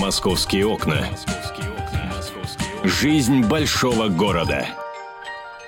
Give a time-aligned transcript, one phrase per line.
[0.00, 1.04] Московские окна.
[2.84, 4.66] Жизнь большого города.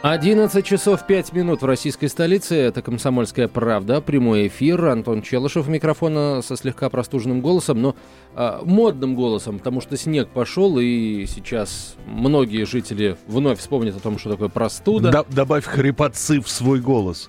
[0.00, 2.56] 11 часов 5 минут в российской столице.
[2.56, 4.00] Это «Комсомольская правда».
[4.00, 4.86] Прямой эфир.
[4.86, 7.94] Антон Челышев микрофона со слегка простуженным голосом, но
[8.34, 14.18] э, модным голосом, потому что снег пошел, и сейчас многие жители вновь вспомнят о том,
[14.18, 15.10] что такое простуда.
[15.12, 17.28] Д- добавь хрипотцы в свой голос.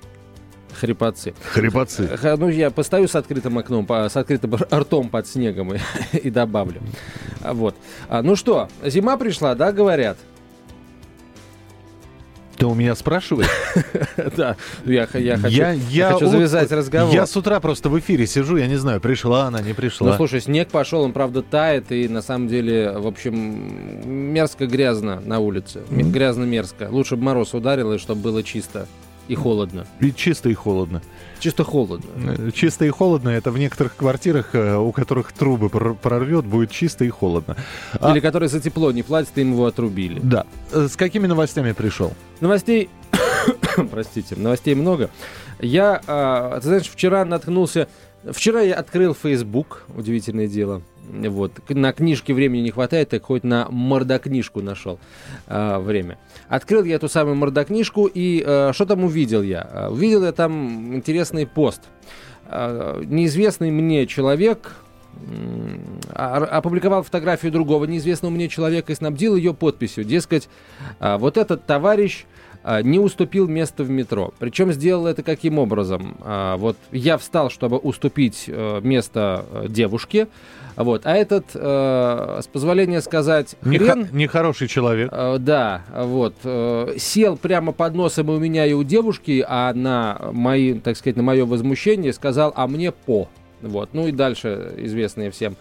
[0.73, 1.33] Хрипотцы.
[1.51, 2.09] Хрипотцы.
[2.37, 5.79] Ну, я постою с открытым окном, с открытым ртом под снегом и,
[6.17, 6.81] и добавлю.
[7.41, 7.75] А, Вот.
[8.09, 10.17] А, ну что, зима пришла, да, говорят?
[12.57, 13.49] Ты у меня спрашиваешь?
[14.37, 17.13] Да, я, хочу, я, я хочу вот- завязать разговор.
[17.13, 20.11] Я с утра просто в эфире сижу, я не знаю, пришла она, не пришла.
[20.11, 25.39] Ну, слушай, снег пошел, он, правда, тает, и на самом деле, в общем, мерзко-грязно на
[25.39, 25.81] улице.
[25.89, 26.87] Грязно-мерзко.
[26.89, 28.87] Лучше бы мороз ударил, и чтобы было чисто
[29.27, 29.85] и холодно.
[29.99, 31.01] И чисто и холодно.
[31.39, 32.35] Чисто холодно.
[32.37, 36.71] Э, Чисто и холодно это в некоторых квартирах, э, у которых трубы прор- прорвет, будет
[36.71, 37.55] чисто и холодно.
[37.99, 40.19] А- Или который за тепло не платит, им его отрубили.
[40.23, 40.45] Да.
[40.71, 42.13] Э, С какими новостями пришел?
[42.41, 42.89] Новостей,
[43.91, 45.09] простите, новостей много.
[45.59, 47.87] Я, а, ты знаешь, вчера наткнулся...
[48.29, 50.81] Вчера я открыл Facebook, удивительное дело.
[51.03, 51.69] Вот.
[51.69, 54.99] На книжке времени не хватает, так хоть на мордокнижку нашел
[55.47, 56.17] а, время.
[56.47, 59.67] Открыл я эту самую мордокнижку, и а, что там увидел я?
[59.69, 61.81] А, Увидел я там интересный пост.
[62.45, 64.75] А, Неизвестный мне человек
[66.13, 70.03] опубликовал фотографию другого неизвестного мне человека и снабдил ее подписью.
[70.03, 70.49] Дескать,
[70.99, 72.25] а, вот этот товарищ
[72.63, 74.33] а, не уступил место в метро.
[74.39, 76.17] Причем сделал это каким образом?
[76.57, 80.27] Вот я встал, чтобы уступить э, место э, девушке,
[80.75, 84.03] вот, а этот, э, с позволения сказать, хрен...
[84.03, 85.09] Неха- Нехороший человек.
[85.11, 86.35] Э, Да, вот.
[86.43, 90.97] э, Сел прямо под носом и у меня, и у девушки, а на мои, так
[90.97, 93.27] сказать, на мое возмущение сказал, а мне по.
[93.61, 93.89] Вот.
[93.93, 95.55] Ну и дальше известная всем,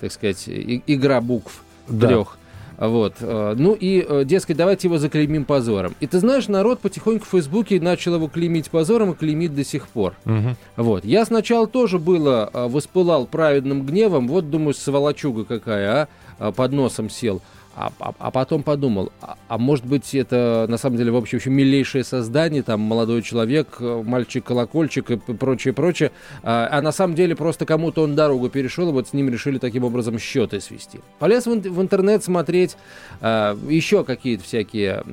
[0.00, 2.06] так сказать, и- игра букв Да.
[2.08, 2.38] трех.
[2.78, 3.14] Вот.
[3.20, 5.94] э, Ну и, э, дескать, давайте его заклеймим позором.
[6.00, 9.88] И ты знаешь, народ потихоньку в Фейсбуке начал его клеймить позором и клеймит до сих
[9.88, 10.14] пор.
[10.24, 10.56] Мгм.
[10.76, 11.04] Вот.
[11.04, 14.28] Я сначала тоже было э, воспылал праведным гневом.
[14.28, 16.08] Вот, думаю, сволочуга какая,
[16.38, 17.42] а, под носом сел.
[17.78, 21.52] А, а- а потом подумал, а, а может быть это на самом деле вообще очень
[21.52, 26.10] милейшее создание, там молодой человек, э, мальчик-колокольчик и прочее, прочее.
[26.42, 29.58] А, а на самом деле просто кому-то он дорогу перешел, и вот с ним решили
[29.58, 30.98] таким образом счеты свести.
[31.20, 32.76] Полез в, в интернет смотреть
[33.20, 35.04] а, еще какие-то всякие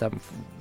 [0.00, 0.12] там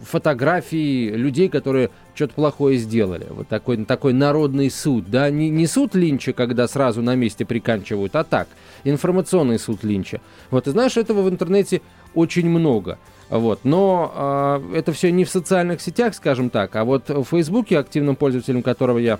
[0.01, 3.27] фотографии людей, которые что-то плохое сделали.
[3.29, 8.15] Вот такой, такой народный суд, да, не, не суд Линча, когда сразу на месте приканчивают,
[8.15, 8.47] а так,
[8.83, 10.21] информационный суд Линча.
[10.51, 11.81] Вот, и знаешь, этого в интернете
[12.13, 12.97] очень много.
[13.29, 13.61] Вот.
[13.63, 18.15] Но а, это все не в социальных сетях, скажем так, а вот в Фейсбуке, активным
[18.15, 19.19] пользователем которого я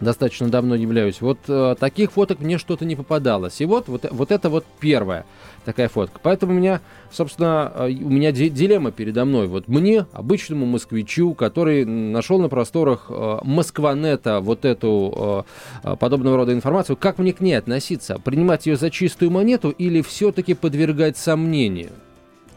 [0.00, 3.60] достаточно давно являюсь, вот э, таких фоток мне что-то не попадалось.
[3.60, 5.24] И вот, вот, вот это вот первая
[5.64, 6.20] такая фотка.
[6.22, 9.48] Поэтому у меня, собственно, э, у меня ди- дилемма передо мной.
[9.48, 15.44] Вот мне, обычному москвичу, который нашел на просторах э, Москванета вот эту
[15.84, 18.18] э, э, подобного рода информацию, как мне к ней относиться?
[18.18, 21.90] Принимать ее за чистую монету или все-таки подвергать сомнению?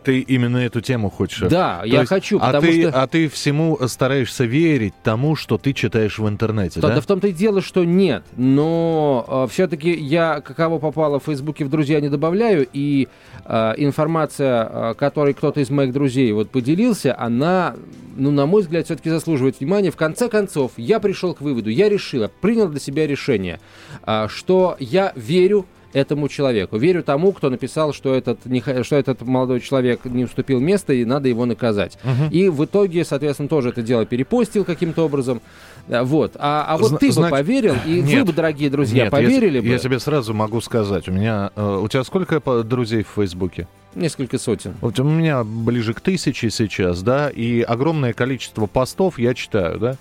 [0.03, 1.49] Ты именно эту тему хочешь?
[1.49, 3.01] Да, То я есть- хочу, а потому ты, что...
[3.01, 6.95] А ты всему стараешься верить тому, что ты читаешь в интернете, Да, да?
[6.95, 8.23] да в том-то и дело, что нет.
[8.35, 12.67] Но все-таки я, каково попало в Фейсбуке, в друзья не добавляю.
[12.73, 13.07] И
[13.45, 17.75] э, информация, э, которой кто-то из моих друзей вот поделился, она,
[18.17, 19.91] ну, на мой взгляд, все-таки заслуживает внимания.
[19.91, 23.59] В конце концов, я пришел к выводу, я решил, принял для себя решение,
[24.05, 26.77] э, что я верю этому человеку.
[26.77, 31.05] Верю тому, кто написал, что этот, не что этот молодой человек не уступил место и
[31.05, 31.97] надо его наказать.
[32.29, 35.41] И в итоге, соответственно, тоже это дело перепостил каким-то образом.
[35.89, 36.33] А, Вот.
[36.37, 38.25] А, а вот Зна- ты бы значит- поверил, и вы Нет.
[38.25, 39.67] бы, дорогие друзья, Нет, поверили я, бы?
[39.67, 41.09] Я тебе сразу могу сказать.
[41.09, 41.51] У меня...
[41.55, 43.67] э, у тебя сколько друзей в Фейсбуке?
[43.95, 44.75] Несколько сотен.
[44.79, 49.95] Вот у меня ближе к тысяче сейчас, да, и огромное количество постов я читаю, да.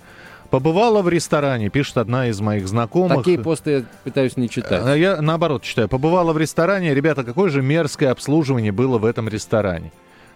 [0.51, 3.19] Побывала в ресторане, пишет одна из моих знакомых.
[3.19, 4.81] Такие посты я пытаюсь не читать.
[4.85, 5.87] А Я наоборот читаю.
[5.87, 9.93] Побывала в ресторане, ребята, какое же мерзкое обслуживание было в этом ресторане.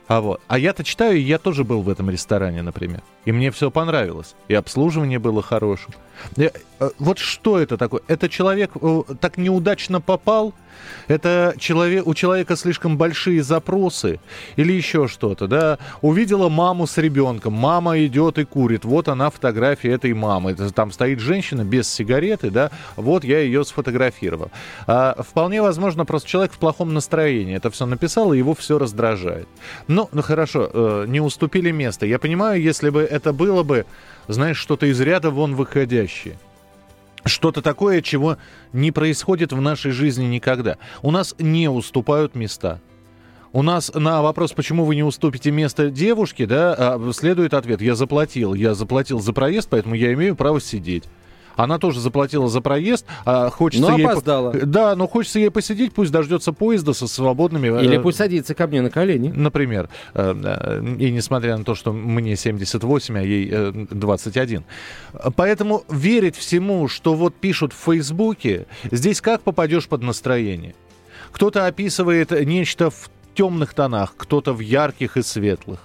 [0.07, 0.39] А вот.
[0.47, 3.01] А я-то читаю, и я тоже был в этом ресторане, например.
[3.25, 4.35] И мне все понравилось.
[4.47, 5.93] И обслуживание было хорошим.
[6.37, 8.01] Я- э, вот что это такое?
[8.07, 10.53] Это человек э, так неудачно попал?
[11.07, 14.19] Это человек, у человека слишком большие запросы?
[14.55, 15.77] Или еще что-то, да?
[16.01, 17.53] Увидела маму с ребенком.
[17.53, 18.85] Мама идет и курит.
[18.85, 20.55] Вот она фотография этой мамы.
[20.55, 22.71] Там стоит женщина без сигареты, да?
[22.95, 24.51] Вот я ее сфотографировал.
[24.87, 29.47] А, вполне возможно, просто человек в плохом настроении это все написал, и его все раздражает.
[29.87, 32.05] Ну, ну хорошо, э, не уступили место.
[32.05, 33.85] Я понимаю, если бы это было бы,
[34.27, 36.37] знаешь, что-то из ряда вон выходящее.
[37.25, 38.37] Что-то такое, чего
[38.71, 40.77] не происходит в нашей жизни никогда.
[41.01, 42.79] У нас не уступают места.
[43.51, 47.95] У нас на вопрос, почему вы не уступите место девушке, да, а, следует ответ, я
[47.95, 51.05] заплатил, я заплатил за проезд, поэтому я имею право сидеть.
[51.55, 54.05] Она тоже заплатила за проезд, а хочется но ей...
[54.05, 54.53] опоздала.
[54.53, 57.67] Да, но хочется ей посидеть, пусть дождется поезда со свободными...
[57.83, 59.31] Или э, пусть садится ко мне на колени.
[59.35, 59.89] Например.
[60.13, 64.63] Э, э, И несмотря на то, что мне 78, а ей э, 21.
[65.35, 70.75] Поэтому верить всему, что вот пишут в Фейсбуке, здесь как попадешь под настроение?
[71.31, 75.79] Кто-то описывает нечто в темных тонах, кто-то в ярких и светлых.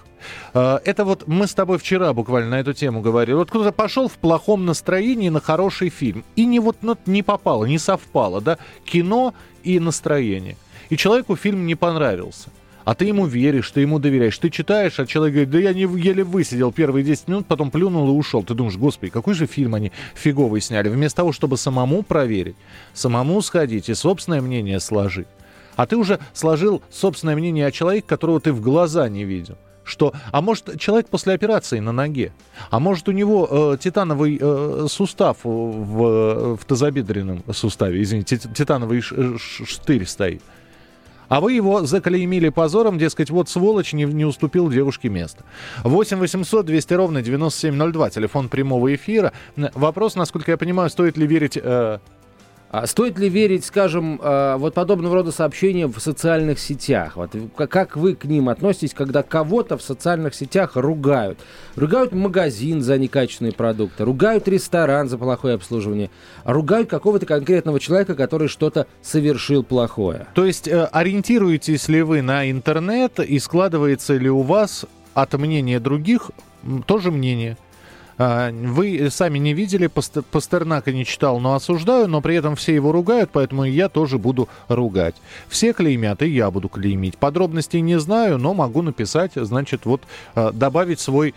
[0.53, 3.35] Э, Это вот мы с тобой вчера буквально на эту тему говорили.
[3.35, 6.23] Вот кто-то пошел в плохом настроении на хороший фильм.
[6.35, 9.33] И не вот ну, не попало, не совпало, да, кино
[9.63, 10.57] и настроение.
[10.89, 12.49] И человеку фильм не понравился.
[12.83, 14.37] А ты ему веришь, ты ему доверяешь.
[14.37, 18.07] Ты читаешь, а человек говорит, да я не, еле высидел первые 10 минут, потом плюнул
[18.07, 18.43] и ушел.
[18.43, 20.89] Ты думаешь, господи, какой же фильм они фиговый сняли.
[20.89, 22.55] Вместо того, чтобы самому проверить,
[22.93, 25.27] самому сходить и собственное мнение сложить.
[25.75, 29.57] А ты уже сложил собственное мнение о человеке, которого ты в глаза не видел.
[29.91, 32.31] Что, а может, человек после операции на ноге,
[32.69, 39.01] а может, у него э, титановый э, сустав в, в тазобедренном суставе, извините, тит- титановый
[39.01, 40.41] ш- ш- штырь стоит.
[41.27, 45.43] А вы его заклеймили позором, дескать, вот сволочь не, не уступил девушке место.
[45.83, 49.33] 8 800 200 ровно 9702, телефон прямого эфира.
[49.75, 51.57] Вопрос, насколько я понимаю, стоит ли верить...
[51.61, 51.99] э,
[52.85, 57.17] стоит ли верить, скажем, э, вот подобного рода сообщениям в социальных сетях?
[57.17, 61.39] Вот как вы к ним относитесь, когда кого-то в социальных сетях ругают?
[61.75, 66.09] Ругают магазин за некачественные продукты, ругают ресторан за плохое обслуживание,
[66.45, 70.27] ругают какого-то конкретного человека, который что-то совершил плохое.
[70.33, 75.79] То есть э, ориентируетесь ли вы на интернет и складывается ли у вас от мнения
[75.81, 76.31] других
[76.85, 77.57] тоже мнение?
[78.17, 82.75] А, Вы сами не видели, Паст- Пастернака не читал, но осуждаю, но при этом все
[82.75, 85.15] его ругают, поэтому я тоже буду ругать.
[85.47, 87.17] Все клеймят, и я буду клеймить.
[87.17, 90.01] Подробностей не знаю, но могу написать, значит, вот
[90.35, 91.33] э, добавить свой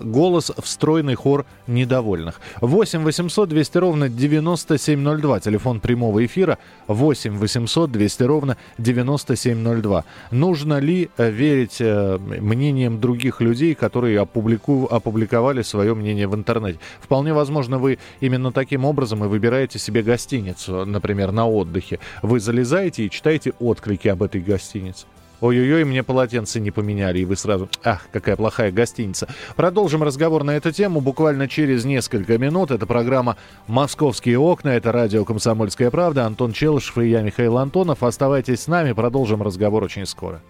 [0.00, 2.40] голос в стройный хор недовольных.
[2.60, 6.58] 8 800 200 ровно 9702, телефон прямого эфира
[6.88, 10.04] 8 800 200 ровно 9702.
[10.30, 16.78] Нужно ли э, верить э, мнениям других людей, которые опублику- опубликовали свое мнение в интернете?
[17.00, 21.98] Вполне возможно, вы именно таким образом и выбираете себе гостиницу, например, на отдыхе.
[22.22, 25.06] Вы залезаете и читаете отклики об этой гостинице.
[25.42, 29.26] Ой-ой-ой, мне полотенце не поменяли, и вы сразу, ах, какая плохая гостиница.
[29.56, 32.70] Продолжим разговор на эту тему буквально через несколько минут.
[32.70, 33.36] Это программа
[33.66, 36.26] «Московские окна», это радио «Комсомольская правда».
[36.26, 38.04] Антон Челышев и я, Михаил Антонов.
[38.04, 40.40] Оставайтесь с нами, продолжим разговор очень скоро.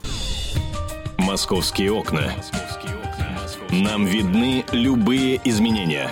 [1.17, 2.31] «Московские окна».
[3.71, 6.11] Нам видны любые изменения.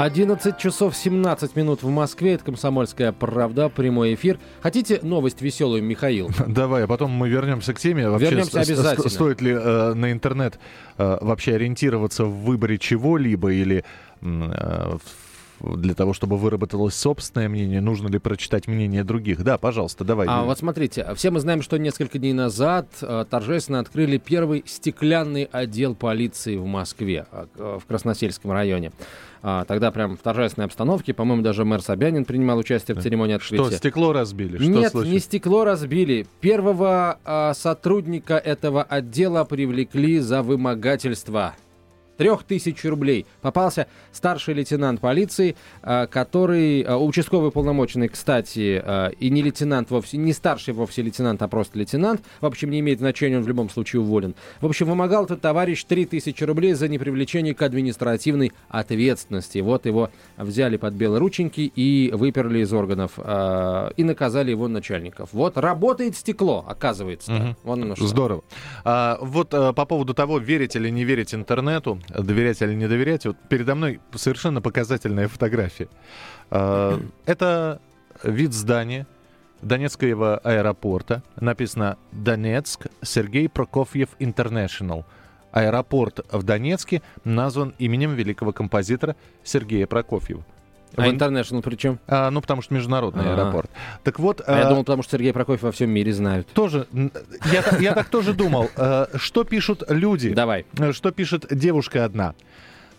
[0.00, 2.32] 11 часов 17 минут в Москве.
[2.32, 4.38] Это «Комсомольская правда», прямой эфир.
[4.62, 6.30] Хотите новость веселую, Михаил?
[6.46, 8.08] Давай, а потом мы вернемся к теме.
[8.08, 9.10] Вообще, Вернемся обязательно.
[9.10, 10.58] Стоит ли э, на интернет
[10.96, 13.84] э, вообще ориентироваться в выборе чего-либо или
[14.22, 15.00] э, в-
[15.60, 19.42] для того, чтобы выработалось собственное мнение, нужно ли прочитать мнение других?
[19.42, 20.26] Да, пожалуйста, давай.
[20.28, 25.44] А вот смотрите, все мы знаем, что несколько дней назад э, торжественно открыли первый стеклянный
[25.44, 28.92] отдел полиции в Москве, э, в Красносельском районе.
[29.42, 33.64] А, тогда прям в торжественной обстановке, по-моему, даже мэр Собянин принимал участие в церемонии открытия.
[33.64, 34.58] Что, стекло разбили?
[34.58, 35.14] Что Нет, случилось?
[35.14, 36.26] не стекло разбили.
[36.40, 41.54] Первого а, сотрудника этого отдела привлекли за вымогательство.
[42.20, 43.24] Трех тысяч рублей.
[43.40, 50.18] Попался старший лейтенант полиции, а, который, а, участковый полномоченный, кстати, а, и не лейтенант вовсе,
[50.18, 52.20] не старший вовсе лейтенант, а просто лейтенант.
[52.42, 54.34] В общем, не имеет значения, он в любом случае уволен.
[54.60, 59.60] В общем, вымогал этот товарищ 3000 рублей за непривлечение к административной ответственности.
[59.60, 63.12] Вот его взяли под белые рученьки и выперли из органов.
[63.96, 65.30] и наказали его начальников.
[65.32, 67.32] Вот работает стекло, оказывается.
[67.32, 67.56] Мгм.
[67.62, 68.06] Вон оно что.
[68.06, 68.44] Здорово.
[68.84, 73.26] А, вот а, по поводу того, верить или не верить интернету, доверять или не доверять,
[73.26, 75.88] вот передо мной совершенно показательная фотография.
[76.50, 77.80] А, это
[78.22, 79.06] вид здания
[79.62, 81.22] Донецкого аэропорта.
[81.36, 85.04] Написано «Донецк, Сергей Прокофьев Интернешнл».
[85.52, 90.44] Аэропорт в Донецке назван именем великого композитора Сергея Прокофьева.
[90.96, 91.98] А В- International причем?
[92.08, 93.34] а, ну, потому что международный А.
[93.34, 93.70] аэропорт.
[94.04, 96.48] Так вот, А я а, думал, потому что Сергей Прокофьев во всем мире знают.
[96.48, 96.86] тоже,
[97.52, 98.68] я, так- я так тоже думал.
[98.76, 100.32] Э, Что пишут люди?
[100.34, 100.66] Давай.
[100.78, 102.34] Э, Что пишет девушка одна?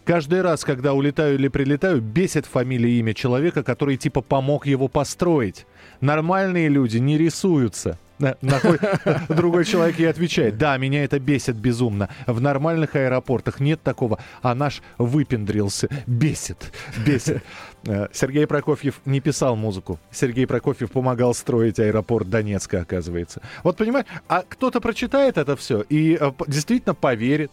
[0.04, 4.88] каждый раз, когда улетаю или прилетаю, бесит фамилия и имя человека, который типа помог его
[4.88, 5.66] построить.
[6.02, 7.98] Нормальные люди не рисуются.
[9.30, 12.10] Другой человек ей отвечает, да, меня это бесит безумно.
[12.28, 15.90] В нормальных аэропортах нет такого, а наш выпендрился.
[16.06, 16.72] Бесит,
[17.06, 17.44] бесит.
[17.84, 20.00] Э, Сергей Прокофьев не писал музыку.
[20.12, 23.42] Сергей Прокофьев помогал строить аэропорт Донецка, оказывается.
[23.64, 27.52] Вот понимаешь, а кто-то прочитает это все и э, действительно поверит.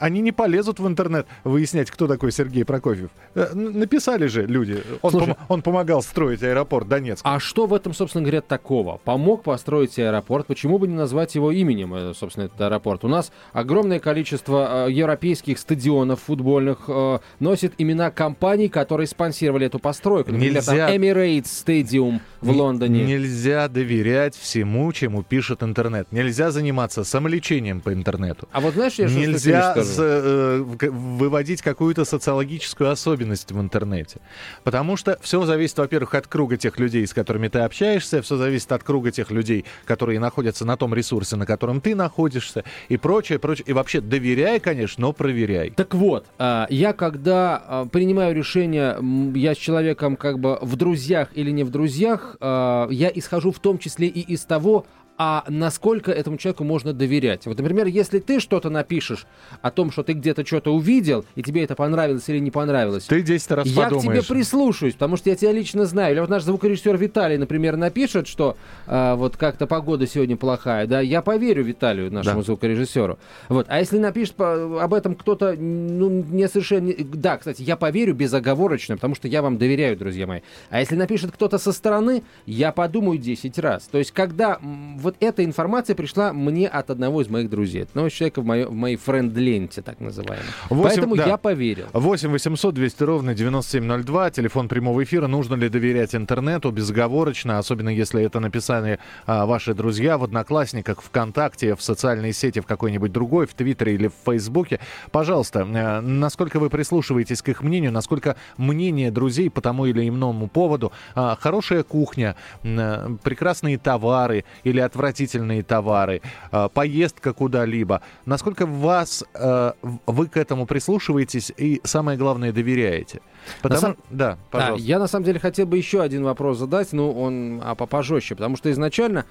[0.00, 3.10] Они не полезут в интернет выяснять, кто такой Сергей Прокофьев.
[3.34, 4.82] Э, написали же люди.
[5.02, 7.22] Он, Слушай, пом- он помогал строить аэропорт Донецк.
[7.24, 8.98] А что в этом, собственно говоря, такого?
[8.98, 10.46] Помог построить аэропорт.
[10.46, 13.04] Почему бы не назвать его именем, э, собственно, этот аэропорт?
[13.04, 19.78] У нас огромное количество э, европейских стадионов футбольных э, носит имена компаний, которые спонсировали эту
[19.78, 20.32] постройку.
[20.32, 20.86] Например, Нельзя...
[20.86, 23.04] там Emirates Stadium в Лондоне.
[23.04, 26.06] Нельзя доверять всему, чему пишет интернет.
[26.12, 28.48] Нельзя заниматься самолечением по интернету.
[28.52, 34.20] А вот знаешь, я Нельзя с, э, выводить какую-то социологическую особенность в интернете.
[34.64, 38.70] Потому что все зависит, во-первых, от круга тех людей, с которыми ты общаешься, все зависит
[38.72, 43.38] от круга тех людей, которые находятся на том ресурсе, на котором ты находишься, и прочее,
[43.38, 43.64] прочее.
[43.68, 45.70] И вообще доверяй, конечно, но проверяй.
[45.70, 48.96] Так вот, а, я когда а, принимаю решение,
[49.34, 53.58] я с человеком как бы в друзьях или не в друзьях, а, я исхожу в
[53.58, 54.86] том числе и из того,
[55.24, 57.46] а насколько этому человеку можно доверять.
[57.46, 59.26] Вот, например, если ты что-то напишешь
[59.60, 63.22] о том, что ты где-то что-то увидел, и тебе это понравилось или не понравилось, ты
[63.22, 64.24] 10 раз я подумаешь.
[64.24, 66.14] к тебе прислушаюсь, потому что я тебя лично знаю.
[66.14, 68.56] Или вот наш звукорежиссер Виталий, например, напишет, что
[68.88, 72.46] э, вот как-то погода сегодня плохая, да, я поверю Виталию, нашему да.
[72.46, 73.16] звукорежиссеру.
[73.48, 73.66] Вот.
[73.68, 76.92] А если напишет по, об этом кто-то, ну, не совершенно...
[76.98, 80.40] Да, кстати, я поверю безоговорочно, потому что я вам доверяю, друзья мои.
[80.68, 83.84] А если напишет кто-то со стороны, я подумаю 10 раз.
[83.84, 87.84] То есть, когда вот эта информация пришла мне от одного из моих друзей.
[87.84, 90.46] Одного человека в, моей, в моей френд-ленте, так называемой.
[90.70, 91.26] 8, Поэтому да.
[91.26, 91.86] я поверил.
[91.92, 95.26] 8 800 200 ровно 9702, телефон прямого эфира.
[95.26, 101.74] Нужно ли доверять интернету безоговорочно, особенно если это написали а, ваши друзья в Одноклассниках, ВКонтакте,
[101.74, 104.80] в социальной сети, в какой-нибудь другой, в Твиттере или в Фейсбуке.
[105.10, 110.48] Пожалуйста, а, насколько вы прислушиваетесь к их мнению, насколько мнение друзей по тому или иному
[110.48, 116.20] поводу, а, хорошая кухня, а, прекрасные товары или отвратительные товары,
[116.52, 118.02] э, поездка куда-либо.
[118.26, 119.72] Насколько вас, э,
[120.06, 123.20] вы к этому прислушиваетесь и, самое главное, доверяете?
[123.62, 123.80] Потому...
[123.80, 123.96] Сам...
[124.10, 124.84] Да, пожалуйста.
[124.84, 128.34] Да, я на самом деле хотел бы еще один вопрос задать, но он а, пожестче,
[128.34, 129.24] потому что изначально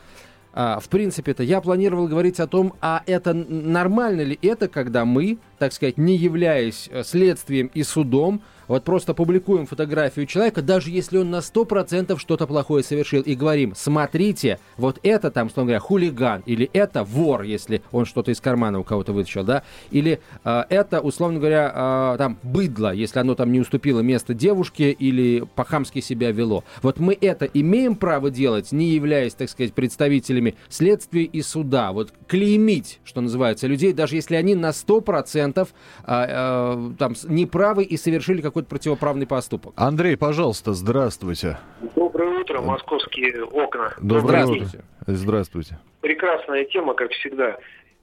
[0.54, 5.38] а, в принципе-то я планировал говорить о том, а это нормально ли это, когда мы,
[5.60, 8.42] так сказать, не являясь э, следствием и судом,
[8.72, 13.74] вот просто публикуем фотографию человека, даже если он на 100% что-то плохое совершил, и говорим,
[13.76, 18.80] смотрите, вот это там, условно говоря, хулиган, или это вор, если он что-то из кармана
[18.80, 23.52] у кого-то вытащил, да, или э, это, условно говоря, э, там, быдло, если оно там
[23.52, 26.64] не уступило место девушке или по-хамски себя вело.
[26.82, 31.92] Вот мы это имеем право делать, не являясь, так сказать, представителями следствия и суда.
[31.92, 35.68] Вот клеймить, что называется, людей, даже если они на 100% э,
[36.08, 39.74] э, там, неправы и совершили какой какой-то противоправный поступок.
[39.76, 41.58] Андрей, пожалуйста, здравствуйте.
[41.96, 43.94] Доброе утро, московские окна.
[44.02, 44.68] Доброе утро.
[45.08, 45.80] Здравствуйте.
[46.02, 47.58] Прекрасная тема, как всегда.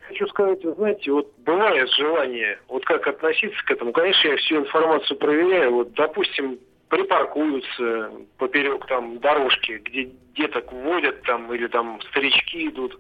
[0.09, 3.93] Хочу сказать, вы знаете, вот бывает желание, вот как относиться к этому.
[3.93, 5.73] Конечно, я всю информацию проверяю.
[5.75, 12.99] Вот, допустим, припаркуются поперек там дорожки, где деток вводят там, или там старички идут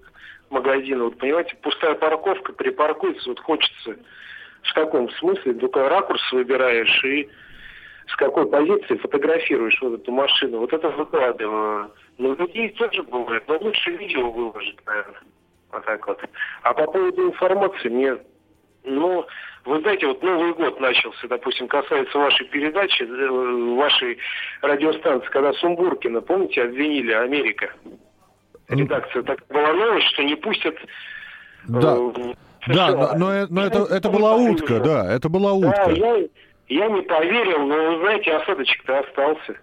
[0.51, 1.03] в магазин.
[1.03, 3.97] Вот, понимаете, пустая парковка, припаркуется, вот хочется
[4.63, 7.29] в таком смысле, только ракурс выбираешь и
[8.09, 10.59] с какой позиции фотографируешь вот эту машину.
[10.59, 11.93] Вот это выкладываю.
[12.19, 15.21] Но людей тоже бывает, но лучше видео выложить, наверное.
[15.71, 16.21] Вот так вот.
[16.63, 18.17] А по поводу информации, мне,
[18.85, 19.27] ну,
[19.65, 24.19] вы знаете, вот Новый год начался, допустим, касается вашей передачи, э, вашей
[24.63, 27.73] радиостанции, когда Сумбуркина, помните, обвинили Америка.
[28.69, 30.77] Редакция так была новость, что не пустят
[31.69, 31.97] да.
[31.97, 32.35] Э,
[32.67, 35.85] да, но, но, но это, это была утка, да, это была утка.
[35.87, 36.25] Да, я,
[36.69, 39.55] я не поверил, но, вы знаете, осадочек-то остался.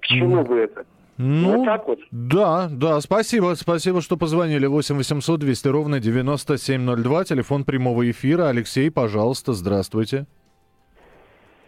[0.00, 0.84] К чему бы это?
[1.18, 1.98] Ну, вот так вот.
[2.10, 4.66] Да, да, спасибо, спасибо, что позвонили.
[4.66, 8.48] 8 800 200 ровно 9702, телефон прямого эфира.
[8.48, 10.26] Алексей, пожалуйста, здравствуйте.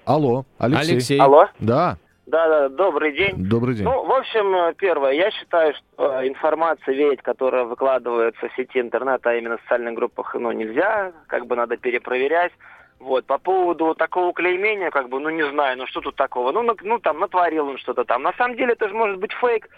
[0.05, 0.93] Алло, Алексей.
[0.93, 1.19] Алексей.
[1.19, 1.47] Алло.
[1.61, 1.97] Да.
[2.27, 3.33] Да, да, добрый день.
[3.37, 3.85] Добрый день.
[3.85, 9.35] Ну, в общем, первое, я считаю, что информация ведь, которая выкладывается в сети интернета, а
[9.35, 12.53] именно в социальных группах, ну, нельзя, как бы надо перепроверять.
[13.01, 16.51] Вот, по поводу такого клеймения, как бы, ну, не знаю, ну, что тут такого?
[16.51, 18.23] Ну, ну там, натворил он что-то там.
[18.23, 19.69] На самом деле, это же может быть фейк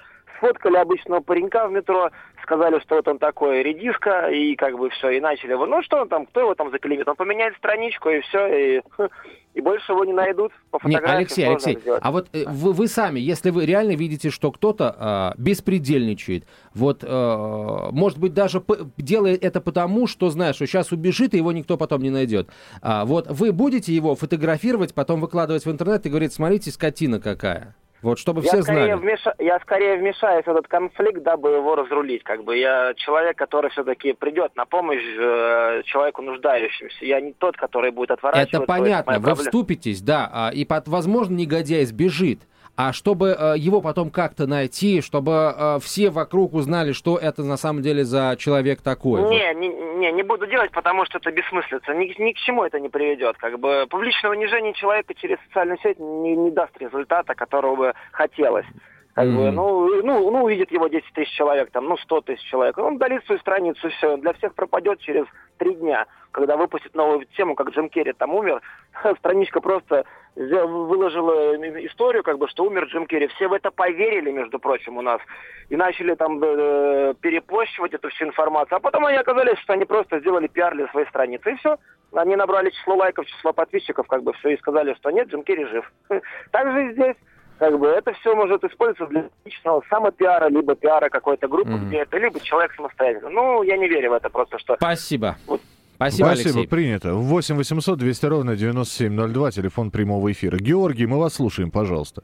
[0.41, 2.11] сфоткали обычного паренька в метро,
[2.43, 6.03] сказали, что вот он такой редиска, и как бы все, и начали его, ну что
[6.03, 8.83] он там, кто его там заклеймит, он поменяет страничку, и все, и,
[9.55, 11.11] и больше его не найдут по фотографии.
[11.11, 15.35] Нет, Алексей, Алексей, а вот э, вы, вы сами, если вы реально видите, что кто-то
[15.37, 16.45] э, беспредельничает,
[16.75, 18.63] вот, э, может быть, даже
[18.97, 22.49] делает это потому, что, знаешь, что сейчас убежит, и его никто потом не найдет.
[22.83, 27.75] А, вот вы будете его фотографировать, потом выкладывать в интернет и говорить, смотрите, скотина какая.
[28.03, 28.95] Вот, чтобы я все знали.
[28.95, 29.35] Вмеша...
[29.39, 32.23] Я скорее вмешаюсь в этот конфликт, дабы его разрулить.
[32.23, 37.05] Как бы я человек, который все-таки придет на помощь э, человеку нуждающемуся.
[37.05, 38.57] Я не тот, который будет отворачиваться.
[38.57, 39.19] Это понятно.
[39.19, 42.41] Вы вступитесь, да, а, и, под, возможно, негодяй сбежит
[42.77, 47.57] а чтобы э, его потом как-то найти, чтобы э, все вокруг узнали, что это на
[47.57, 49.23] самом деле за человек такой.
[49.29, 51.93] Не, не, не, не буду делать, потому что это бессмыслица.
[51.93, 53.37] Ни, ни к чему это не приведет.
[53.37, 58.67] Как бы публичное унижение человека через социальную сеть не, не даст результата, которого бы хотелось.
[59.15, 62.79] Как бы, ну, ну, ну, увидит его 10 тысяч человек, там, ну, 100 тысяч человек.
[62.79, 64.17] Он удалит свою страницу, все.
[64.17, 65.27] Для всех пропадет через
[65.59, 68.63] три дня, когда выпустит новую тему, как Джим Керри там умер.
[69.19, 70.05] Страничка просто
[70.37, 71.57] выложила
[71.87, 73.29] историю, как бы, что умер Джим Керри.
[73.29, 75.21] Все в это поверили, между прочим, у нас.
[75.69, 78.77] И начали там э, перепощивать эту всю информацию.
[78.77, 81.53] А потом они оказались, что они просто сделали пиар для своей страницы.
[81.53, 81.77] И все.
[82.13, 85.67] Они набрали число лайков, число подписчиков, как бы все, и сказали, что нет, Джим Керри
[85.67, 85.93] жив.
[86.51, 87.17] Так же и здесь.
[87.59, 91.89] Как бы это все может использоваться для личного самопиара, либо пиара какой-то группы mm-hmm.
[91.89, 93.29] где-то, либо человек самостоятельно.
[93.29, 94.77] Ну, я не верю в это просто, что...
[94.77, 95.37] Спасибо.
[95.47, 95.61] Вот
[96.01, 96.69] Спасибо, Спасибо, Алексей.
[96.69, 97.13] принято.
[97.13, 100.57] 8 800 200 ровно 9702, телефон прямого эфира.
[100.57, 102.23] Георгий, мы вас слушаем, пожалуйста.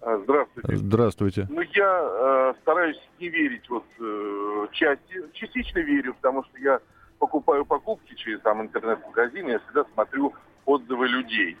[0.00, 0.76] А, здравствуйте.
[0.76, 1.46] Здравствуйте.
[1.50, 6.78] Ну, я э, стараюсь не верить вот э, части, частично верю, потому что я
[7.18, 10.32] покупаю покупки через там интернет-магазин, я всегда смотрю
[10.64, 11.56] отзывы людей,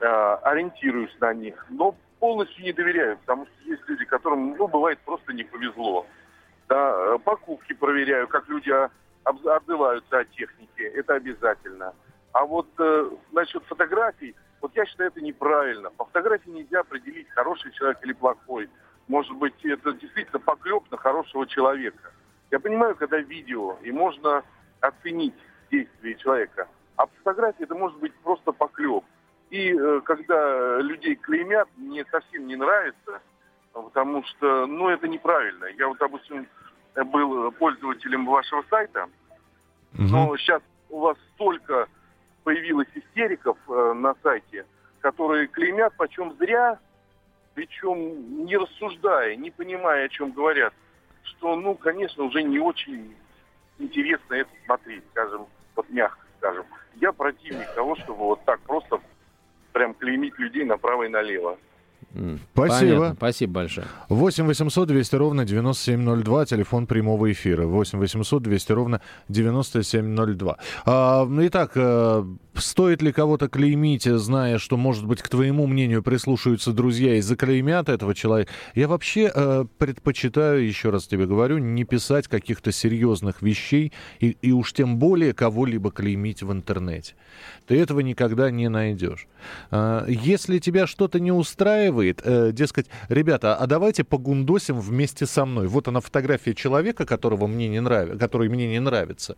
[0.00, 4.98] э, ориентируюсь на них, но полностью не доверяю, потому что есть люди, которым, ну, бывает,
[5.04, 6.06] просто не повезло.
[6.66, 8.72] Да, э, покупки проверяю, как люди
[9.26, 11.94] отзываются о технике, это обязательно.
[12.32, 15.90] А вот э, насчет фотографий, вот я считаю, это неправильно.
[15.90, 18.68] По фотографии нельзя определить, хороший человек или плохой.
[19.08, 22.12] Может быть, это действительно поклеп на хорошего человека.
[22.50, 24.44] Я понимаю, когда видео, и можно
[24.80, 25.34] оценить
[25.70, 26.68] действие человека.
[26.96, 29.04] А по фотографии это может быть просто поклеп.
[29.50, 33.20] И э, когда людей клеймят, мне совсем не нравится,
[33.72, 35.66] потому что, ну, это неправильно.
[35.76, 36.48] Я вот, допустим,
[37.04, 39.04] был пользователем вашего сайта,
[39.94, 40.02] угу.
[40.02, 41.88] но сейчас у вас столько
[42.44, 44.64] появилось истериков э, на сайте,
[45.00, 46.78] которые клеймят почем зря,
[47.54, 50.72] причем не рассуждая, не понимая, о чем говорят,
[51.22, 53.14] что, ну, конечно, уже не очень
[53.78, 56.64] интересно это смотреть, скажем, вот мягко скажем.
[56.96, 59.00] Я противник того, чтобы вот так просто
[59.72, 61.58] прям клеймить людей направо и налево.
[62.52, 62.90] Спасибо.
[62.90, 63.14] Понятно.
[63.16, 63.86] Спасибо большое.
[64.08, 67.66] 8 800 200 ровно 9702, телефон прямого эфира.
[67.66, 70.56] 8 800 200 ровно 9702.
[70.84, 72.24] А, итак, э,
[72.54, 77.88] стоит ли кого-то клеймить, зная, что, может быть, к твоему мнению прислушаются друзья и заклеймят
[77.88, 78.52] этого человека?
[78.74, 84.52] Я вообще э, предпочитаю, еще раз тебе говорю, не писать каких-то серьезных вещей и, и
[84.52, 87.14] уж тем более кого-либо клеймить в интернете.
[87.66, 89.26] Ты этого никогда не найдешь.
[89.70, 95.44] А, если тебя что-то не устраивает, делает, э, дескать, ребята, а давайте погундосим вместе со
[95.44, 95.66] мной.
[95.66, 99.36] Вот она фотография человека, которого мне не нравится, который мне не нравится.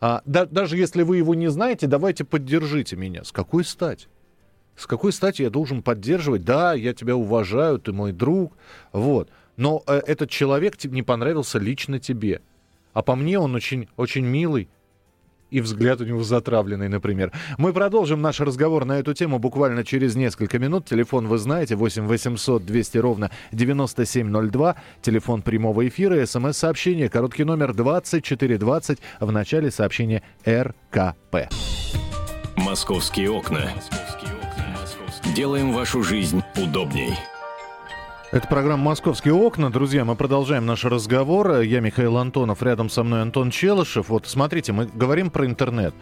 [0.00, 3.24] А, да, даже если вы его не знаете, давайте поддержите меня.
[3.24, 4.08] С какой стати?
[4.76, 6.44] С какой стати я должен поддерживать?
[6.44, 8.52] Да, я тебя уважаю, ты мой друг,
[8.92, 9.28] вот.
[9.56, 12.40] Но э, этот человек не понравился лично тебе.
[12.92, 14.68] А по мне он очень, очень милый,
[15.50, 17.32] и взгляд у него затравленный, например.
[17.56, 20.86] Мы продолжим наш разговор на эту тему буквально через несколько минут.
[20.86, 24.76] Телефон вы знаете, 8 800 200 ровно 9702.
[25.02, 31.48] Телефон прямого эфира, смс-сообщение, короткий номер 2420, в начале сообщения РКП.
[32.56, 33.70] «Московские окна».
[35.34, 37.14] Делаем вашу жизнь удобней.
[38.30, 39.70] Это программа «Московские окна».
[39.70, 41.60] Друзья, мы продолжаем наш разговор.
[41.60, 44.10] Я Михаил Антонов, рядом со мной Антон Челышев.
[44.10, 45.94] Вот смотрите, мы говорим про интернет,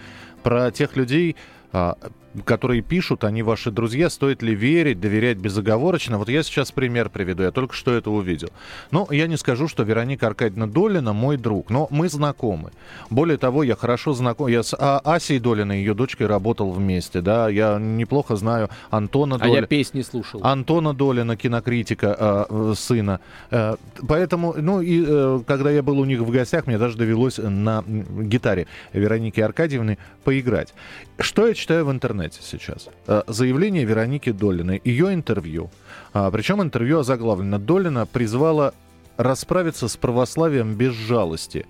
[0.42, 1.36] про тех людей,
[1.70, 1.96] а,
[2.44, 6.18] которые пишут, они ваши друзья, стоит ли верить, доверять безоговорочно.
[6.18, 8.48] Вот я сейчас пример приведу, я только что это увидел.
[8.90, 12.70] Но я не скажу, что Вероника Аркадьевна Долина мой друг, но мы знакомы.
[13.10, 17.48] Более того, я хорошо знаком, я с а, Асей Долиной, ее дочкой, работал вместе, да,
[17.48, 19.58] я неплохо знаю Антона Долина.
[19.58, 20.40] А я песни слушал.
[20.42, 23.20] Антона Долина, кинокритика, э, сына.
[23.50, 27.38] Э, поэтому, ну и э, когда я был у них в гостях, мне даже довелось
[27.38, 30.74] на гитаре Вероники Аркадьевны поиграть.
[31.18, 32.88] Что я читаю в интернете сейчас?
[33.06, 35.70] Э, заявление Вероники Долиной, ее интервью.
[36.12, 37.58] А, Причем интервью озаглавлено.
[37.58, 38.72] Долина призвала
[39.16, 41.66] расправиться с православием без жалости.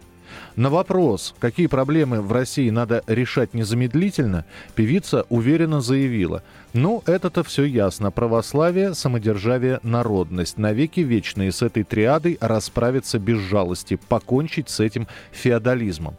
[0.56, 6.42] На вопрос, какие проблемы в России надо решать незамедлительно, певица уверенно заявила,
[6.72, 8.10] ну, это-то все ясно.
[8.10, 10.58] Православие, самодержавие, народность.
[10.58, 16.16] Навеки вечные с этой триадой расправиться без жалости, покончить с этим феодализмом.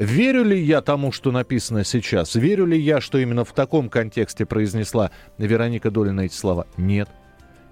[0.00, 2.34] Верю ли я тому, что написано сейчас?
[2.34, 6.66] Верю ли я, что именно в таком контексте произнесла Вероника Долина эти слова?
[6.78, 7.10] Нет,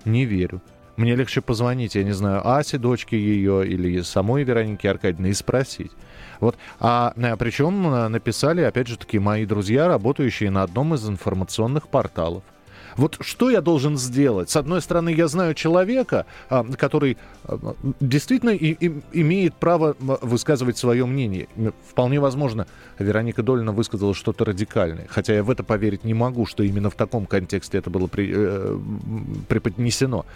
[0.04, 0.60] не верю.
[0.98, 5.92] Мне легче позвонить, я не знаю, Асе, дочке ее, или самой Веронике Аркадьевне и спросить.
[6.38, 6.58] Вот.
[6.80, 12.42] А, а причем написали, опять же таки, мои друзья, работающие на одном из информационных порталов.
[12.98, 14.50] Вот что я должен сделать?
[14.50, 20.76] С одной стороны, я знаю человека, а, который а, действительно и, и, имеет право высказывать
[20.76, 21.46] свое мнение.
[21.88, 22.66] Вполне возможно,
[22.98, 25.06] Вероника Долина высказала что-то радикальное.
[25.08, 28.32] Хотя я в это поверить не могу, что именно в таком контексте это было при,
[28.34, 28.78] э,
[29.46, 30.26] преподнесено.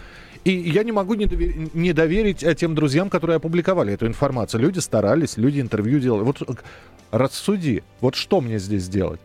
[0.45, 4.61] И я не могу не доверить, не доверить э, тем друзьям, которые опубликовали эту информацию.
[4.61, 6.23] Люди старались, люди интервью делали.
[6.23, 6.53] Вот э,
[7.11, 9.19] рассуди, вот что мне здесь делать?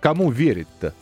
[0.00, 0.94] Кому верить-то?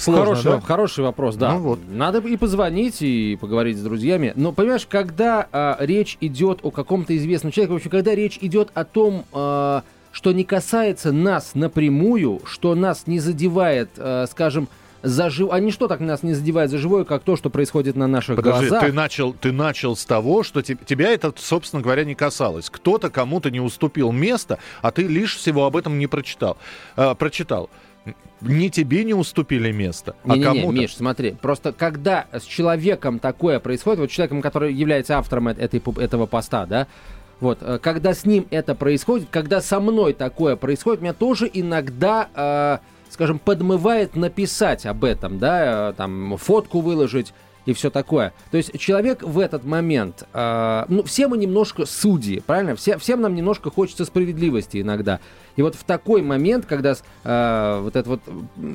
[0.00, 0.60] Сложно, хороший, да?
[0.60, 1.52] хороший вопрос, да.
[1.52, 1.80] Ну, вот.
[1.88, 4.32] Надо и позвонить, и поговорить с друзьями.
[4.34, 8.70] Но, понимаешь, когда а, речь идет о каком-то известном человеке, в общем, когда речь идет
[8.74, 14.68] о том, а, что не касается нас напрямую, что нас не задевает, а, скажем,
[15.02, 15.50] за жив...
[15.50, 18.68] Они что так нас не задевают за живое, как то, что происходит на наших Подожди,
[18.68, 18.86] глазах?
[18.86, 20.78] Ты начал, ты начал с того, что te...
[20.84, 22.70] тебя это, собственно говоря, не касалось.
[22.70, 26.58] Кто-то кому-то не уступил место, а ты лишь всего об этом не прочитал.
[26.96, 27.70] Э, прочитал.
[28.40, 30.78] Не тебе не уступили место, не, а не, кому-то.
[30.78, 36.26] Миш, смотри, просто когда с человеком такое происходит, вот человеком, который является автором этой, этого
[36.26, 36.86] поста, да,
[37.40, 42.28] вот, э, когда с ним это происходит, когда со мной такое происходит, меня тоже иногда
[42.34, 42.78] э,
[43.10, 47.34] скажем, подмывает написать об этом, да, э, там, фотку выложить
[47.70, 48.32] и все такое.
[48.50, 52.76] То есть человек в этот момент, э, ну, все мы немножко судьи, правильно?
[52.76, 55.20] Все, всем нам немножко хочется справедливости иногда.
[55.56, 58.20] И вот в такой момент, когда э, вот это вот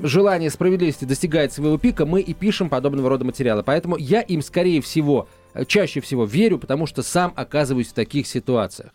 [0.03, 3.63] желание справедливости достигает своего пика, мы и пишем подобного рода материалы.
[3.63, 8.27] Поэтому я им, скорее всего, э, чаще всего верю, потому что сам оказываюсь в таких
[8.27, 8.91] ситуациях.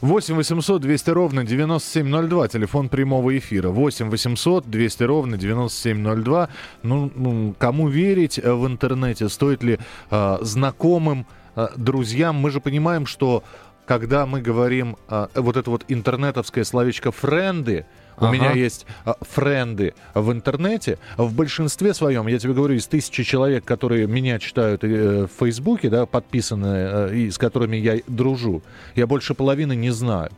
[0.00, 3.70] 8 800 200 ровно 9702, телефон прямого эфира.
[3.70, 6.48] 8 800 200 ровно 9702.
[6.82, 9.28] Ну, ну, кому верить э, в интернете?
[9.28, 9.78] Стоит ли
[10.10, 12.36] э, знакомым, э, друзьям?
[12.36, 13.42] Мы же понимаем, что
[13.86, 17.86] когда мы говорим э, вот это вот интернетовское словечко «френды»,
[18.18, 18.32] у ага.
[18.32, 20.98] меня есть а, френды в интернете.
[21.16, 25.90] В большинстве своем, я тебе говорю, из тысячи человек, которые меня читают э, в Фейсбуке,
[25.90, 28.62] да, подписанные, э, и с которыми я дружу,
[28.94, 30.30] я больше половины не знаю.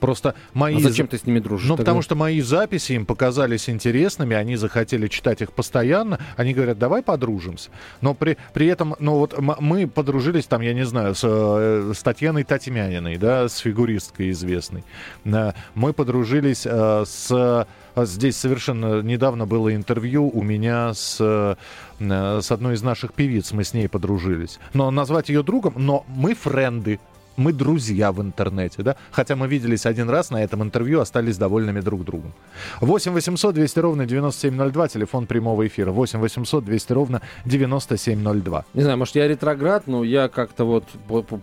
[0.00, 0.76] Просто мои...
[0.76, 1.68] А зачем ты с ними дружишь?
[1.68, 1.90] Ну, тогда?
[1.90, 6.18] потому что мои записи им показались интересными, они захотели читать их постоянно.
[6.36, 7.70] Они говорят, давай подружимся.
[8.00, 12.02] Но при, при этом, ну вот мы подружились там, я не знаю, с, э, с
[12.02, 14.84] Татьяной Татьмяниной, да, с фигуристкой известной.
[15.24, 17.66] Мы подружились э, с...
[17.96, 21.56] Здесь совершенно недавно было интервью у меня с, э,
[21.98, 23.52] с одной из наших певиц.
[23.52, 24.58] Мы с ней подружились.
[24.72, 27.00] Но назвать ее другом, но мы френды
[27.40, 28.96] мы друзья в интернете, да?
[29.10, 32.32] Хотя мы виделись один раз на этом интервью, остались довольными друг другом.
[32.80, 35.90] 8 800 200 ровно 9702, телефон прямого эфира.
[35.90, 38.64] 8 800 200 ровно 9702.
[38.74, 40.84] Не знаю, может, я ретроград, но я как-то вот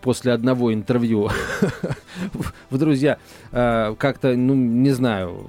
[0.01, 1.29] после одного интервью
[2.69, 3.17] в друзья
[3.51, 5.47] э, как-то, ну, не знаю,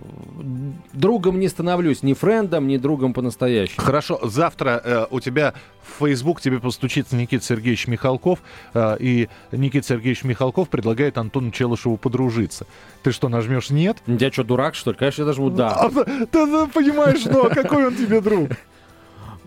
[0.93, 3.85] другом не становлюсь, ни френдом, ни другом по-настоящему.
[3.85, 8.41] Хорошо, завтра э, у тебя в Facebook тебе постучится Никита Сергеевич Михалков,
[8.75, 10.38] э, и Никита Сергеевич Михалков
[10.69, 12.67] предлагает Антону Челышеву подружиться.
[13.03, 13.99] Ты что, нажмешь «нет»?
[14.07, 14.97] Я что, дурак, что ли?
[14.97, 15.71] Конечно, я нажму «да».
[15.71, 17.47] А, ты, ты понимаешь, что?
[17.47, 18.51] А какой он тебе друг?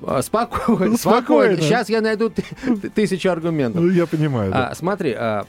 [0.06, 1.58] А, спокойно, спокойно.
[1.58, 2.32] Сейчас я найду
[2.96, 3.82] тысячу аргументов.
[3.82, 4.52] Ну, я понимаю.
[4.52, 4.70] Да.
[4.70, 5.46] А, смотри, а,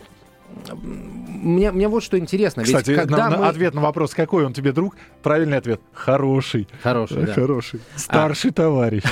[1.42, 2.62] мне, мне вот что интересно.
[2.62, 3.46] Кстати, Ведь когда на, мы...
[3.46, 6.68] ответ на вопрос, какой он тебе друг, правильный ответ– хороший.
[6.82, 7.32] Хороший, да.
[7.32, 7.80] Хороший.
[7.96, 8.54] Старший а...
[8.54, 9.02] товарищ.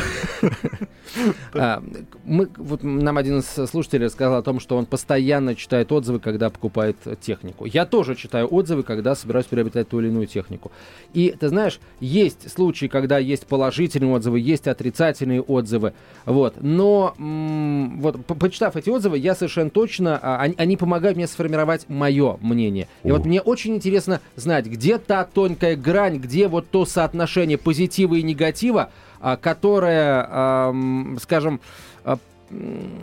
[1.54, 1.82] А,
[2.24, 6.50] мы, вот нам один из слушателей рассказал о том, что он постоянно читает отзывы, когда
[6.50, 7.64] покупает технику.
[7.64, 10.70] Я тоже читаю отзывы, когда собираюсь приобретать ту или иную технику.
[11.12, 15.94] И ты знаешь, есть случаи, когда есть положительные отзывы, есть отрицательные отзывы.
[16.26, 16.54] Вот.
[16.60, 22.36] Но вот, по почитав эти отзывы, я совершенно точно, а, они помогают мне сформировать мое
[22.40, 22.88] мнение.
[23.02, 23.14] И О.
[23.14, 28.22] вот мне очень интересно знать, где та тонкая грань, где вот то соотношение позитива и
[28.22, 28.90] негатива,
[29.20, 30.72] а, которое,
[31.18, 31.60] скажем,
[32.04, 32.18] а,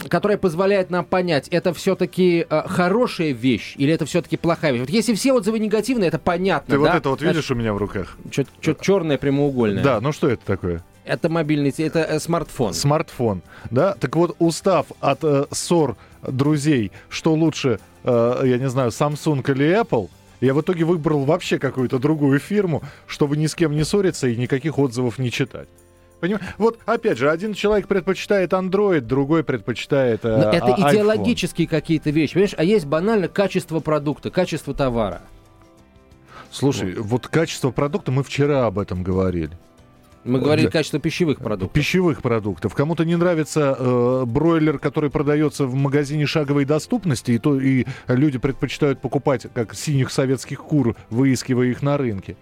[0.09, 4.81] которая позволяет нам понять, это все-таки э, хорошая вещь или это все-таки плохая вещь.
[4.81, 6.75] Вот если все отзывы негативные, это понятно.
[6.75, 6.89] Ты да?
[6.89, 8.17] вот это вот видишь Значит, у меня в руках?
[8.29, 9.83] Что-то черное прямоугольное.
[9.83, 10.83] Да, ну что это такое?
[11.05, 12.73] Это мобильный, это э, смартфон.
[12.73, 13.95] Смартфон, да?
[13.99, 19.81] Так вот, устав от э, ссор друзей, что лучше, э, я не знаю, Samsung или
[19.81, 20.09] Apple,
[20.41, 24.35] я в итоге выбрал вообще какую-то другую фирму, чтобы ни с кем не ссориться и
[24.35, 25.67] никаких отзывов не читать.
[26.19, 26.39] Поним?
[26.57, 32.09] Вот, опять же, один человек предпочитает Android, другой предпочитает э, Но это а- идеологические какие-то
[32.09, 32.55] вещи, понимаешь?
[32.57, 35.21] А есть банально качество продукта, качество товара.
[36.51, 39.51] Слушай, вот качество продукта, мы вчера об этом говорили.
[40.23, 41.73] Мы говорили качество пищевых продуктов.
[41.73, 42.73] Пищевых продуктов.
[42.73, 48.37] Кому-то не нравится э, бройлер, который продается в магазине шаговой доступности, и, то, и люди
[48.37, 52.35] предпочитают покупать как синих советских кур, выискивая их на рынке.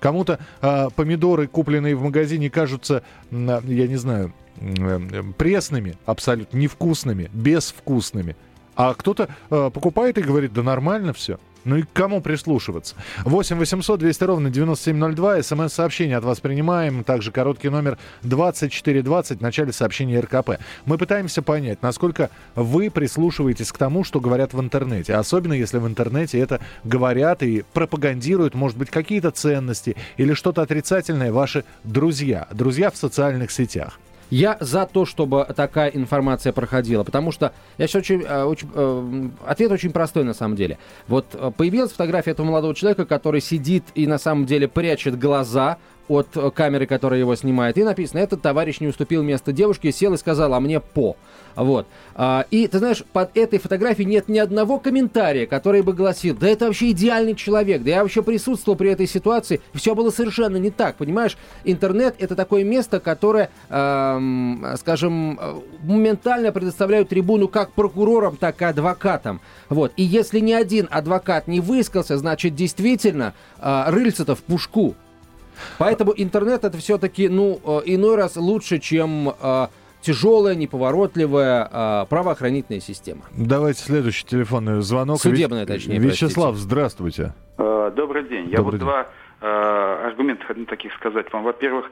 [0.00, 7.30] Кому-то э, помидоры, купленные в магазине, кажутся, э, я не знаю, э, пресными, абсолютно невкусными,
[7.32, 8.36] безвкусными.
[8.76, 11.40] А кто-то э, покупает и говорит, да нормально все.
[11.68, 12.94] Ну и к кому прислушиваться?
[13.24, 15.42] 8 800 200 ровно 9702.
[15.42, 17.04] СМС-сообщение от вас принимаем.
[17.04, 20.52] Также короткий номер 2420 в начале сообщения РКП.
[20.86, 25.14] Мы пытаемся понять, насколько вы прислушиваетесь к тому, что говорят в интернете.
[25.14, 31.32] Особенно если в интернете это говорят и пропагандируют, может быть, какие-то ценности или что-то отрицательное
[31.32, 32.48] ваши друзья.
[32.50, 33.98] Друзья в социальных сетях.
[34.30, 39.28] Я за то, чтобы такая информация проходила, потому что я сейчас очень, э, очень э,
[39.46, 40.78] ответ очень простой на самом деле.
[41.06, 45.78] Вот э, появилась фотография этого молодого человека, который сидит и на самом деле прячет глаза
[46.08, 50.18] от камеры, которая его снимает, и написано, этот товарищ не уступил место девушке, сел и
[50.18, 51.16] сказал, а мне по.
[51.56, 51.86] Вот.
[52.14, 56.48] А, и ты знаешь, под этой фотографией нет ни одного комментария, который бы гласил, да
[56.48, 60.70] это вообще идеальный человек, да я вообще присутствовал при этой ситуации, все было совершенно не
[60.70, 61.36] так, понимаешь?
[61.64, 65.38] Интернет это такое место, которое, эм, скажем,
[65.82, 69.40] моментально предоставляют трибуну как прокурорам, так и адвокатам.
[69.68, 69.92] Вот.
[69.96, 74.94] И если ни один адвокат не высказался, значит действительно э, рыльца-то в пушку.
[75.78, 79.66] Поэтому интернет это все-таки, ну, э, иной раз лучше, чем э,
[80.00, 83.22] тяжелая, неповоротливая э, правоохранительная система.
[83.36, 85.20] Давайте следующий телефонный звонок.
[85.20, 85.98] Судебная, точнее.
[85.98, 86.68] Вячеслав, простите.
[86.68, 87.34] здравствуйте.
[87.58, 88.48] Добрый день.
[88.48, 88.80] Я Добрый вот день.
[88.80, 89.06] два
[89.40, 91.42] э, аргумента хочу таких сказать вам.
[91.42, 91.90] Во-первых,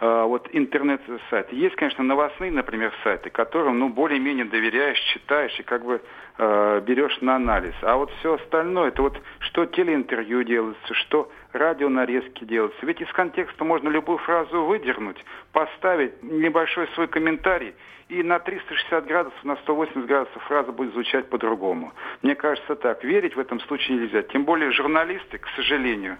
[0.00, 1.56] э, вот интернет-сайты.
[1.56, 6.00] Есть, конечно, новостные, например, сайты, которым, ну, более-менее доверяешь, читаешь и как бы
[6.38, 7.74] э, берешь на анализ.
[7.82, 9.20] А вот все остальное, это вот
[9.58, 12.86] что телеинтервью делается, что радионарезки делаются.
[12.86, 15.16] Ведь из контекста можно любую фразу выдернуть,
[15.50, 17.74] поставить небольшой свой комментарий,
[18.08, 21.92] и на 360 градусов, на 180 градусов фраза будет звучать по-другому.
[22.22, 23.02] Мне кажется так.
[23.02, 24.22] Верить в этом случае нельзя.
[24.22, 26.18] Тем более журналисты, к сожалению,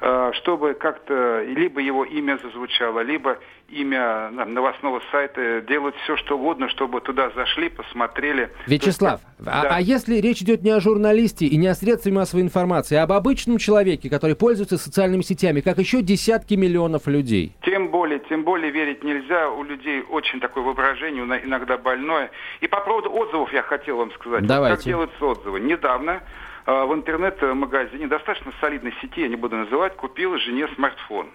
[0.00, 6.68] чтобы как-то либо его имя зазвучало, либо имя э, новостного сайта делают все, что угодно,
[6.68, 8.50] чтобы туда зашли, посмотрели.
[8.66, 9.68] Вячеслав, То есть, а, да.
[9.76, 13.12] а если речь идет не о журналисте и не о средстве массовой информации, а об
[13.12, 17.52] обычном человеке, который пользуется социальными сетями, как еще десятки миллионов людей?
[17.62, 19.50] Тем более, тем более верить нельзя.
[19.50, 22.30] У людей очень такое воображение, иногда больное.
[22.60, 24.46] И по поводу отзывов я хотел вам сказать.
[24.46, 24.76] Давайте.
[24.76, 25.60] как делаются отзывы.
[25.60, 31.28] Недавно э, в интернет-магазине, достаточно солидной сети, я не буду называть, купил жене смартфон.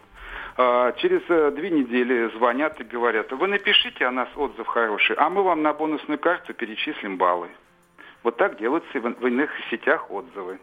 [0.57, 5.29] Э, Через э, две недели звонят и говорят, вы напишите о нас отзыв хороший, а
[5.29, 7.47] мы вам на бонусную карту перечислим баллы.
[8.21, 10.59] Вот так делаются в иных сетях отзывы,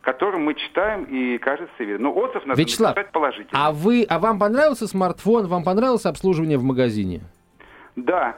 [0.00, 2.02] которые мы читаем и, кажется, верим.
[2.02, 3.50] Но отзыв надо Вячеслав, написать положительный.
[3.52, 7.20] А вы, а вам понравился смартфон, вам понравилось обслуживание в магазине?
[7.94, 8.36] Да,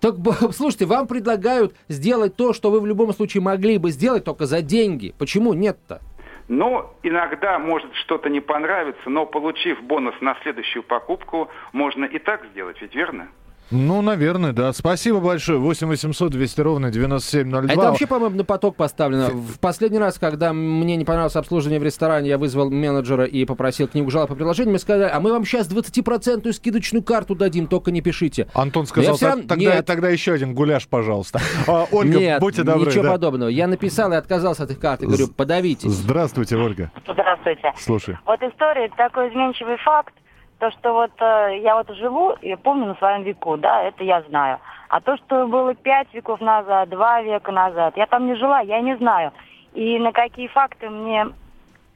[0.00, 0.14] Так,
[0.52, 4.62] слушайте, вам предлагают сделать то, что вы в любом случае могли бы сделать, только за
[4.62, 5.14] деньги.
[5.18, 6.00] Почему нет-то?
[6.48, 12.46] Ну, иногда может что-то не понравиться, но получив бонус на следующую покупку, можно и так
[12.52, 13.28] сделать, ведь верно?
[13.70, 14.72] Ну, наверное, да.
[14.72, 15.58] Спасибо большое.
[15.58, 17.72] 8 800 200 ровно 9702.
[17.72, 19.28] Это вообще, по-моему, на поток поставлено.
[19.28, 23.88] В последний раз, когда мне не понравилось обслуживание в ресторане, я вызвал менеджера и попросил
[23.88, 27.90] книгу жалоб по приложению, мне сказали, а мы вам сейчас 20% скидочную карту дадим, только
[27.90, 28.48] не пишите.
[28.54, 29.86] Антон сказал, я всё «Так- равно- тогда, Нет.
[29.86, 31.40] тогда еще один гуляш, пожалуйста.
[31.66, 32.86] А, Ольга, Нет, будьте добры.
[32.86, 33.10] ничего да.
[33.12, 33.48] подобного.
[33.50, 35.06] Я написал и отказался от их карты.
[35.06, 35.90] Говорю, подавитесь.
[35.90, 36.90] Здравствуйте, Ольга.
[37.06, 37.72] Здравствуйте.
[37.78, 38.16] Слушай.
[38.26, 40.14] Вот история, такой изменчивый факт,
[40.58, 44.22] то, что вот э, я вот живу, я помню на своем веку, да, это я
[44.22, 44.58] знаю.
[44.88, 48.80] А то, что было пять веков назад, два века назад, я там не жила, я
[48.80, 49.32] не знаю.
[49.74, 51.28] И на какие факты мне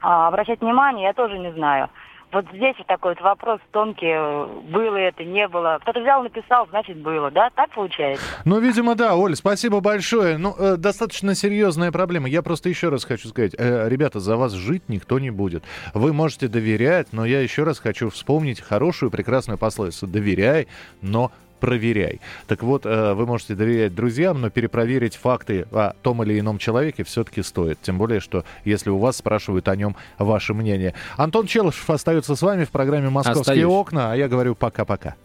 [0.01, 1.89] а, обращать внимание, я тоже не знаю.
[2.33, 5.77] Вот здесь вот такой вот вопрос тонкий, э, было это, не было.
[5.81, 7.51] Кто-то взял, написал, значит было, да?
[7.55, 8.25] Так получается?
[8.43, 10.39] Ну, видимо, да, Оль, спасибо большое.
[10.39, 12.27] Ну, э, достаточно серьезная проблема.
[12.27, 15.63] Я просто еще раз хочу сказать, э, ребята, за вас жить никто не будет.
[15.93, 20.07] Вы можете доверять, но я еще раз хочу вспомнить хорошую, прекрасную пословицу.
[20.07, 20.67] Доверяй,
[21.01, 21.31] но
[21.63, 22.19] проверяй.
[22.47, 27.05] Так вот, э, вы можете доверять друзьям, но перепроверить факты о том или ином человеке
[27.05, 27.79] все-таки стоит.
[27.81, 30.93] Тем более, что если у вас спрашивают о нем ваше мнение.
[31.15, 33.71] Антон Челышев остается с вами в программе «Московские Остаюсь.
[33.71, 35.15] окна», а я говорю пока-пока.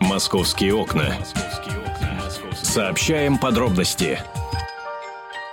[0.00, 1.12] «Московские окна».
[2.54, 4.18] Сообщаем подробности.